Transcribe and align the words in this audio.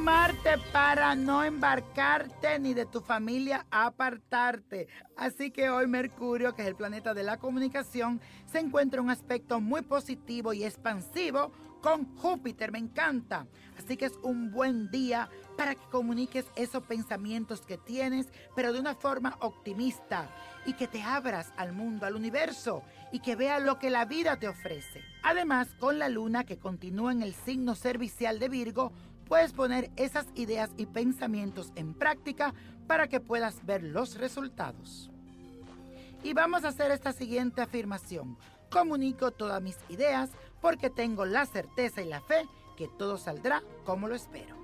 Prepárate 0.00 0.56
para 0.72 1.14
no 1.14 1.44
embarcarte 1.44 2.58
ni 2.58 2.72
de 2.72 2.86
tu 2.86 3.02
familia 3.02 3.66
apartarte. 3.70 4.88
Así 5.14 5.50
que 5.50 5.68
hoy 5.68 5.86
Mercurio, 5.88 6.54
que 6.54 6.62
es 6.62 6.68
el 6.68 6.74
planeta 6.74 7.12
de 7.12 7.22
la 7.22 7.36
comunicación, 7.36 8.18
se 8.46 8.60
encuentra 8.60 8.98
en 8.98 9.04
un 9.04 9.10
aspecto 9.10 9.60
muy 9.60 9.82
positivo 9.82 10.54
y 10.54 10.64
expansivo 10.64 11.52
con 11.82 12.16
Júpiter. 12.16 12.72
Me 12.72 12.78
encanta. 12.78 13.46
Así 13.76 13.98
que 13.98 14.06
es 14.06 14.14
un 14.22 14.50
buen 14.50 14.90
día 14.90 15.28
para 15.58 15.74
que 15.74 15.84
comuniques 15.90 16.46
esos 16.56 16.82
pensamientos 16.84 17.60
que 17.60 17.76
tienes, 17.76 18.32
pero 18.56 18.72
de 18.72 18.80
una 18.80 18.94
forma 18.94 19.36
optimista 19.40 20.30
y 20.64 20.72
que 20.72 20.88
te 20.88 21.02
abras 21.02 21.52
al 21.58 21.74
mundo, 21.74 22.06
al 22.06 22.16
universo 22.16 22.82
y 23.12 23.20
que 23.20 23.36
veas 23.36 23.62
lo 23.62 23.78
que 23.78 23.90
la 23.90 24.06
vida 24.06 24.38
te 24.38 24.48
ofrece. 24.48 25.02
Además, 25.22 25.68
con 25.78 25.98
la 25.98 26.08
luna 26.08 26.44
que 26.44 26.58
continúa 26.58 27.12
en 27.12 27.20
el 27.20 27.34
signo 27.34 27.74
servicial 27.74 28.38
de 28.38 28.48
Virgo, 28.48 28.92
puedes 29.30 29.52
poner 29.52 29.92
esas 29.94 30.26
ideas 30.34 30.70
y 30.76 30.86
pensamientos 30.86 31.70
en 31.76 31.94
práctica 31.94 32.52
para 32.88 33.06
que 33.06 33.20
puedas 33.20 33.64
ver 33.64 33.84
los 33.84 34.16
resultados. 34.16 35.08
Y 36.24 36.32
vamos 36.32 36.64
a 36.64 36.68
hacer 36.70 36.90
esta 36.90 37.12
siguiente 37.12 37.62
afirmación. 37.62 38.36
Comunico 38.72 39.30
todas 39.30 39.62
mis 39.62 39.78
ideas 39.88 40.30
porque 40.60 40.90
tengo 40.90 41.26
la 41.26 41.46
certeza 41.46 42.02
y 42.02 42.08
la 42.08 42.20
fe 42.20 42.42
que 42.76 42.88
todo 42.88 43.18
saldrá 43.18 43.62
como 43.84 44.08
lo 44.08 44.16
espero. 44.16 44.56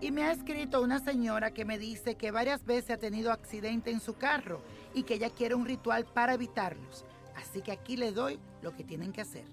Y 0.00 0.12
me 0.12 0.22
ha 0.22 0.30
escrito 0.30 0.80
una 0.80 1.00
señora 1.00 1.50
que 1.50 1.64
me 1.64 1.76
dice 1.76 2.14
que 2.14 2.30
varias 2.30 2.64
veces 2.64 2.92
ha 2.92 2.96
tenido 2.96 3.32
accidente 3.32 3.90
en 3.90 3.98
su 3.98 4.14
carro 4.14 4.62
y 4.94 5.02
que 5.02 5.14
ella 5.14 5.30
quiere 5.30 5.56
un 5.56 5.66
ritual 5.66 6.04
para 6.04 6.34
evitarlos. 6.34 7.04
Así 7.34 7.60
que 7.60 7.72
aquí 7.72 7.96
le 7.96 8.12
doy 8.12 8.38
lo 8.62 8.72
que 8.72 8.84
tienen 8.84 9.10
que 9.12 9.22
hacer. 9.22 9.46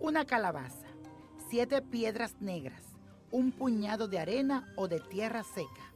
Una 0.00 0.24
calabaza, 0.24 0.88
siete 1.48 1.82
piedras 1.82 2.34
negras, 2.40 2.93
un 3.34 3.50
puñado 3.50 4.06
de 4.06 4.20
arena 4.20 4.72
o 4.76 4.86
de 4.86 5.00
tierra 5.00 5.42
seca. 5.42 5.92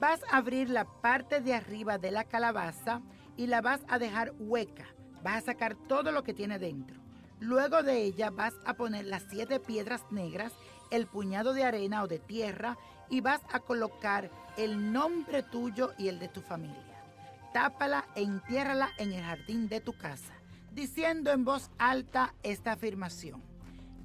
Vas 0.00 0.20
a 0.30 0.38
abrir 0.38 0.70
la 0.70 0.86
parte 0.86 1.42
de 1.42 1.52
arriba 1.52 1.98
de 1.98 2.10
la 2.10 2.24
calabaza 2.24 3.02
y 3.36 3.46
la 3.46 3.60
vas 3.60 3.82
a 3.88 3.98
dejar 3.98 4.32
hueca. 4.38 4.86
Vas 5.22 5.42
a 5.42 5.52
sacar 5.52 5.76
todo 5.86 6.12
lo 6.12 6.22
que 6.22 6.32
tiene 6.32 6.58
dentro. 6.58 6.98
Luego 7.40 7.82
de 7.82 8.02
ella 8.02 8.30
vas 8.30 8.54
a 8.64 8.72
poner 8.72 9.04
las 9.04 9.22
siete 9.28 9.60
piedras 9.60 10.00
negras, 10.10 10.54
el 10.90 11.06
puñado 11.06 11.52
de 11.52 11.64
arena 11.64 12.04
o 12.04 12.08
de 12.08 12.18
tierra 12.18 12.78
y 13.10 13.20
vas 13.20 13.42
a 13.52 13.60
colocar 13.60 14.30
el 14.56 14.94
nombre 14.94 15.42
tuyo 15.42 15.92
y 15.98 16.08
el 16.08 16.18
de 16.18 16.28
tu 16.28 16.40
familia. 16.40 17.04
Tápala 17.52 18.06
e 18.14 18.22
entiérrala 18.22 18.88
en 18.96 19.12
el 19.12 19.22
jardín 19.22 19.68
de 19.68 19.82
tu 19.82 19.92
casa, 19.92 20.32
diciendo 20.72 21.32
en 21.32 21.44
voz 21.44 21.70
alta 21.76 22.34
esta 22.42 22.72
afirmación. 22.72 23.42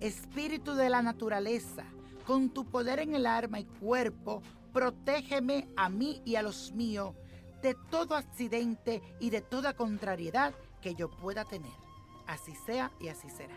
Espíritu 0.01 0.75
de 0.75 0.89
la 0.89 1.01
naturaleza, 1.01 1.85
con 2.27 2.51
tu 2.51 2.65
poder 2.65 2.99
en 2.99 3.15
el 3.15 3.25
arma 3.25 3.59
y 3.59 3.65
cuerpo, 3.65 4.43
protégeme 4.73 5.67
a 5.75 5.89
mí 5.89 6.21
y 6.25 6.35
a 6.35 6.43
los 6.43 6.73
míos 6.73 7.15
de 7.63 7.75
todo 7.89 8.15
accidente 8.15 9.01
y 9.19 9.31
de 9.31 9.41
toda 9.41 9.73
contrariedad 9.73 10.53
que 10.81 10.93
yo 10.93 11.09
pueda 11.09 11.45
tener 11.45 11.87
así 12.27 12.53
sea 12.65 12.91
y 12.99 13.07
así 13.07 13.29
será. 13.29 13.55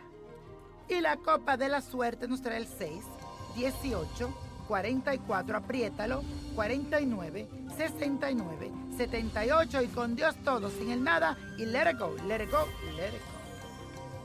Y 0.88 1.00
la 1.00 1.16
copa 1.16 1.56
de 1.56 1.68
la 1.68 1.82
suerte 1.82 2.26
nos 2.26 2.40
trae 2.40 2.56
el 2.56 2.66
6, 2.66 3.04
18, 3.56 4.30
44, 4.66 5.56
apriétalo, 5.56 6.22
49, 6.54 7.48
69, 7.76 8.72
78 8.96 9.82
y 9.82 9.88
con 9.88 10.16
Dios 10.16 10.34
todo, 10.44 10.70
sin 10.70 10.90
el 10.90 11.02
nada 11.04 11.36
y 11.58 11.66
let 11.66 11.90
it 11.90 11.98
go, 11.98 12.14
let 12.26 12.42
it 12.42 12.50
go, 12.50 12.66
let 12.96 13.08
it 13.08 13.20
go. 13.20 13.39